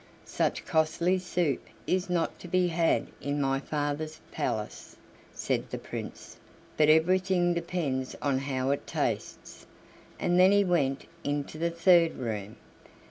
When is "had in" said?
2.69-3.39